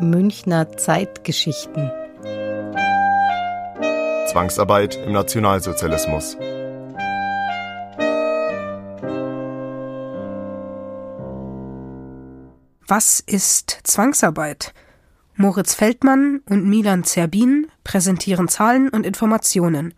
Münchner 0.00 0.76
Zeitgeschichten. 0.76 1.90
Zwangsarbeit 4.30 4.96
im 5.06 5.12
Nationalsozialismus. 5.12 6.36
Was 12.86 13.20
ist 13.20 13.80
Zwangsarbeit? 13.84 14.74
Moritz 15.34 15.74
Feldmann 15.74 16.42
und 16.48 16.68
Milan 16.68 17.04
Zerbin 17.04 17.68
präsentieren 17.82 18.48
Zahlen 18.48 18.90
und 18.90 19.06
Informationen 19.06 19.94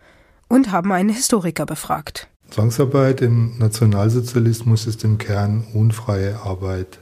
und 0.48 0.70
haben 0.70 0.92
einen 0.92 1.10
Historiker 1.10 1.66
befragt. 1.66 2.28
Zwangsarbeit 2.50 3.20
im 3.20 3.58
Nationalsozialismus 3.58 4.86
ist 4.86 5.02
im 5.02 5.18
Kern 5.18 5.66
unfreie 5.74 6.40
Arbeit. 6.44 7.00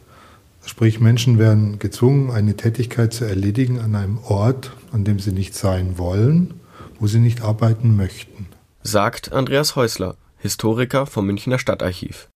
Sprich, 0.67 1.01
Menschen 1.01 1.39
werden 1.39 1.79
gezwungen, 1.79 2.31
eine 2.31 2.57
Tätigkeit 2.57 3.15
zu 3.15 3.25
erledigen 3.25 3.79
an 3.79 3.95
einem 3.95 4.19
Ort, 4.19 4.73
an 4.93 5.05
dem 5.05 5.21
sie 5.21 5.33
nicht 5.33 5.55
sein 5.55 5.97
wollen, 5.97 6.55
wo 6.99 7.07
sie 7.07 7.21
nicht 7.21 7.43
arbeiten 7.43 7.97
möchten. 7.97 8.49
Sagt 8.83 9.33
Andreas 9.33 9.77
Häusler, 9.77 10.17
Historiker 10.39 11.07
vom 11.07 11.27
Münchner 11.27 11.59
Stadtarchiv. 11.59 12.29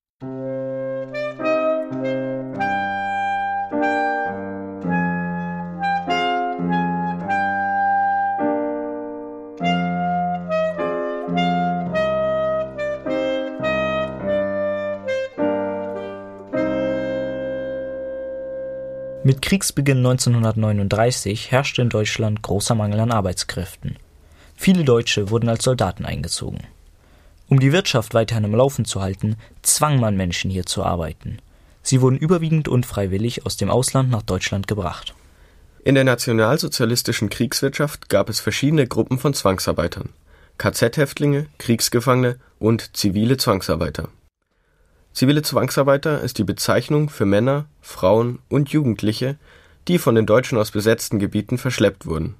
Mit 19.23 19.43
Kriegsbeginn 19.43 19.99
1939 19.99 21.51
herrschte 21.51 21.83
in 21.83 21.91
Deutschland 21.91 22.41
großer 22.41 22.75
Mangel 22.75 23.01
an 23.01 23.13
Arbeitskräften. 23.13 23.97
Viele 24.57 24.83
Deutsche 24.83 25.29
wurden 25.29 25.51
als 25.51 25.65
Soldaten 25.65 26.07
eingezogen. 26.07 26.61
Um 27.47 27.61
die 27.61 27.71
Wirtschaft 27.71 28.15
weiterhin 28.15 28.47
am 28.47 28.55
Laufen 28.55 28.87
zu 28.87 29.03
halten, 29.03 29.37
zwang 29.61 30.01
man 30.01 30.17
Menschen 30.17 30.51
hier 30.51 30.65
zu 30.65 30.85
arbeiten. 30.85 31.37
Sie 31.83 32.01
wurden 32.01 32.17
überwiegend 32.17 32.67
unfreiwillig 32.67 33.45
aus 33.45 33.59
dem 33.59 33.71
Ausland 33.71 34.11
nach 34.11 34.23
Deutschland 34.23 34.67
gebracht. 34.67 35.15
In 35.85 35.97
der 35.97 36.05
nationalsozialistischen 36.05 37.29
Kriegswirtschaft 37.29 38.09
gab 38.09 38.31
es 38.31 38.41
verschiedene 38.41 38.87
Gruppen 38.87 39.19
von 39.19 39.35
Zwangsarbeitern. 39.35 40.11
KZ-Häftlinge, 40.57 41.47
Kriegsgefangene 41.59 42.39
und 42.59 42.97
zivile 42.97 43.37
Zwangsarbeiter. 43.37 44.09
Zivile 45.13 45.43
Zwangsarbeiter 45.43 46.23
ist 46.23 46.39
die 46.39 46.45
Bezeichnung 46.45 47.11
für 47.11 47.27
Männer, 47.27 47.67
Frauen 47.81 48.39
und 48.49 48.71
Jugendliche, 48.71 49.39
die 49.89 49.99
von 49.99 50.15
den 50.15 50.27
Deutschen 50.27 50.59
aus 50.59 50.71
besetzten 50.71 51.19
Gebieten 51.19 51.59
verschleppt 51.59 52.07
wurden. 52.07 52.35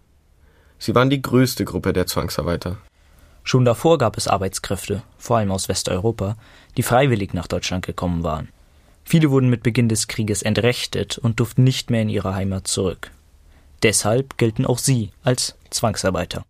Sie 0.79 0.95
waren 0.95 1.11
die 1.11 1.23
größte 1.23 1.65
Gruppe 1.65 1.93
der 1.93 2.07
Zwangsarbeiter. 2.07 2.79
Schon 3.43 3.65
davor 3.65 3.99
gab 3.99 4.17
es 4.17 4.29
Arbeitskräfte, 4.29 5.03
vor 5.19 5.39
allem 5.39 5.51
aus 5.51 5.69
Westeuropa, 5.69 6.37
die 6.77 6.83
freiwillig 6.83 7.35
nach 7.35 7.47
Deutschland 7.47 7.85
gekommen 7.85 8.23
waren. 8.23 8.49
Viele 9.05 9.31
wurden 9.31 9.51
mit 9.51 9.63
Beginn 9.63 9.89
des 9.89 10.09
Krieges 10.09 10.43
entrechtet 10.43 11.19
und 11.19 11.41
durften 11.41 11.65
nicht 11.65 11.91
mehr 11.91 12.03
in 12.03 12.09
ihre 12.09 12.35
Heimat 12.35 12.69
zurück. 12.69 13.11
Deshalb 13.83 14.37
gelten 14.37 14.67
auch 14.67 14.79
sie 14.79 15.11
als 15.25 15.57
Zwangsarbeiter. 15.71 16.45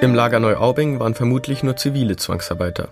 Im 0.00 0.14
Lager 0.14 0.38
Neuaubing 0.38 1.00
waren 1.00 1.14
vermutlich 1.14 1.64
nur 1.64 1.76
zivile 1.76 2.16
Zwangsarbeiter. 2.16 2.90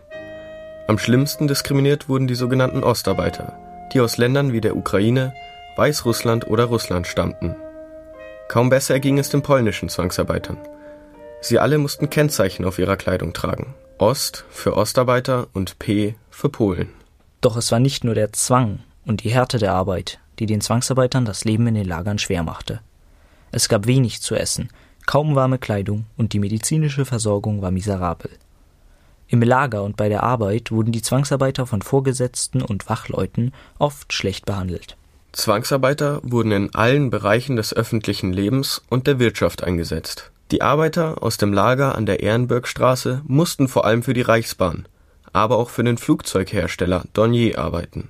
Am 0.88 0.98
schlimmsten 0.98 1.48
diskriminiert 1.48 2.08
wurden 2.08 2.28
die 2.28 2.36
sogenannten 2.36 2.84
Ostarbeiter, 2.84 3.58
die 3.92 4.00
aus 4.00 4.18
Ländern 4.18 4.52
wie 4.52 4.60
der 4.60 4.76
Ukraine, 4.76 5.34
Weißrussland 5.76 6.46
oder 6.46 6.64
Russland 6.64 7.08
stammten. 7.08 7.56
Kaum 8.48 8.70
besser 8.70 9.00
ging 9.00 9.18
es 9.18 9.28
den 9.28 9.42
polnischen 9.42 9.88
Zwangsarbeitern. 9.88 10.58
Sie 11.40 11.58
alle 11.58 11.78
mussten 11.78 12.08
Kennzeichen 12.08 12.64
auf 12.64 12.78
ihrer 12.78 12.96
Kleidung 12.96 13.32
tragen. 13.32 13.74
Ost 13.98 14.44
für 14.48 14.76
Ostarbeiter 14.76 15.48
und 15.52 15.80
P 15.80 16.14
für 16.30 16.50
Polen. 16.50 16.88
Doch 17.40 17.56
es 17.56 17.72
war 17.72 17.80
nicht 17.80 18.04
nur 18.04 18.14
der 18.14 18.32
Zwang 18.32 18.78
und 19.04 19.24
die 19.24 19.30
Härte 19.30 19.58
der 19.58 19.72
Arbeit, 19.72 20.20
die 20.38 20.46
den 20.46 20.60
Zwangsarbeitern 20.60 21.24
das 21.24 21.44
Leben 21.44 21.66
in 21.66 21.74
den 21.74 21.88
Lagern 21.88 22.18
schwer 22.18 22.44
machte. 22.44 22.80
Es 23.50 23.68
gab 23.68 23.86
wenig 23.86 24.22
zu 24.22 24.36
essen, 24.36 24.68
kaum 25.06 25.34
warme 25.34 25.58
Kleidung 25.58 26.04
und 26.16 26.32
die 26.32 26.38
medizinische 26.38 27.04
Versorgung 27.04 27.60
war 27.60 27.72
miserabel. 27.72 28.30
Im 29.28 29.42
Lager 29.42 29.82
und 29.82 29.96
bei 29.96 30.08
der 30.08 30.22
Arbeit 30.22 30.70
wurden 30.70 30.92
die 30.92 31.02
Zwangsarbeiter 31.02 31.66
von 31.66 31.82
Vorgesetzten 31.82 32.62
und 32.62 32.88
Wachleuten 32.88 33.52
oft 33.78 34.12
schlecht 34.12 34.46
behandelt. 34.46 34.96
Zwangsarbeiter 35.32 36.20
wurden 36.22 36.52
in 36.52 36.74
allen 36.74 37.10
Bereichen 37.10 37.56
des 37.56 37.74
öffentlichen 37.74 38.32
Lebens 38.32 38.82
und 38.88 39.06
der 39.06 39.18
Wirtschaft 39.18 39.64
eingesetzt. 39.64 40.30
Die 40.52 40.62
Arbeiter 40.62 41.22
aus 41.22 41.36
dem 41.36 41.52
Lager 41.52 41.96
an 41.96 42.06
der 42.06 42.20
Ehrenbergstraße 42.20 43.22
mussten 43.26 43.66
vor 43.66 43.84
allem 43.84 44.02
für 44.02 44.14
die 44.14 44.22
Reichsbahn, 44.22 44.86
aber 45.32 45.58
auch 45.58 45.70
für 45.70 45.82
den 45.82 45.98
Flugzeughersteller 45.98 47.04
Dornier 47.12 47.58
arbeiten. 47.58 48.08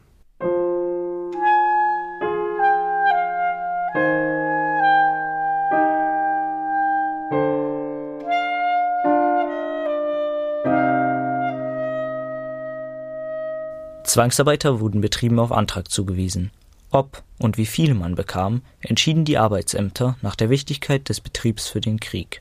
Zwangsarbeiter 14.16 14.81
wurden 14.81 15.03
Betrieben 15.03 15.38
auf 15.38 15.53
Antrag 15.53 15.91
zugewiesen. 15.91 16.50
Ob 16.91 17.22
und 17.38 17.59
wie 17.59 17.66
viele 17.66 17.93
man 17.93 18.15
bekam, 18.15 18.62
entschieden 18.81 19.27
die 19.27 19.37
Arbeitsämter 19.37 20.16
nach 20.22 20.37
der 20.37 20.49
Wichtigkeit 20.49 21.10
des 21.10 21.21
Betriebs 21.21 21.69
für 21.69 21.82
den 21.82 22.00
Krieg. 22.00 22.41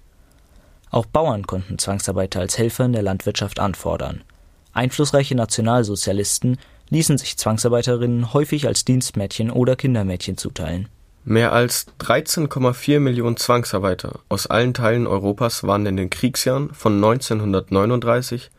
Auch 0.90 1.06
Bauern 1.06 1.46
konnten 1.46 1.78
Zwangsarbeiter 1.78 2.40
als 2.40 2.58
Helfer 2.58 2.86
in 2.86 2.94
der 2.94 3.02
Landwirtschaft 3.02 3.60
anfordern. 3.60 4.24
Einflussreiche 4.72 5.36
Nationalsozialisten 5.36 6.60
ließen 6.92 7.18
sich 7.18 7.36
Zwangsarbeiterinnen 7.36 8.32
häufig 8.32 8.68
als 8.68 8.86
Dienstmädchen 8.86 9.52
oder 9.52 9.76
Kindermädchen 9.76 10.38
zuteilen. 10.38 10.88
Mehr 11.26 11.52
als 11.52 11.88
13,4 12.00 13.02
Millionen 13.02 13.36
Zwangsarbeiter 13.36 14.20
aus 14.30 14.48
allen 14.48 14.74
Teilen 14.74 15.08
Europas 15.08 15.64
waren 15.66 15.86
in 15.88 15.98
den 15.98 16.10
Kriegsjahren 16.10 16.74
von 16.74 16.96
1939 16.96 18.50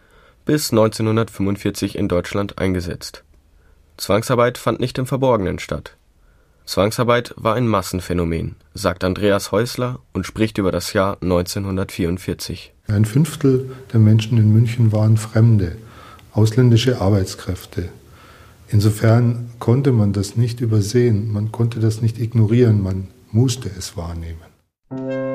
bis 0.46 0.70
1945 0.70 1.98
in 1.98 2.08
Deutschland 2.08 2.58
eingesetzt. 2.58 3.24
Zwangsarbeit 3.98 4.56
fand 4.56 4.80
nicht 4.80 4.96
im 4.96 5.06
Verborgenen 5.06 5.58
statt. 5.58 5.96
Zwangsarbeit 6.64 7.34
war 7.36 7.54
ein 7.54 7.68
Massenphänomen, 7.68 8.56
sagt 8.74 9.04
Andreas 9.04 9.52
Häusler 9.52 10.00
und 10.12 10.24
spricht 10.24 10.58
über 10.58 10.72
das 10.72 10.92
Jahr 10.92 11.18
1944. 11.20 12.72
Ein 12.88 13.04
Fünftel 13.04 13.70
der 13.92 14.00
Menschen 14.00 14.38
in 14.38 14.52
München 14.52 14.92
waren 14.92 15.16
Fremde, 15.16 15.76
ausländische 16.32 17.00
Arbeitskräfte. 17.00 17.88
Insofern 18.68 19.50
konnte 19.58 19.92
man 19.92 20.12
das 20.12 20.36
nicht 20.36 20.60
übersehen, 20.60 21.32
man 21.32 21.52
konnte 21.52 21.80
das 21.80 22.02
nicht 22.02 22.18
ignorieren, 22.18 22.82
man 22.82 23.08
musste 23.30 23.68
es 23.68 23.96
wahrnehmen. 23.96 25.25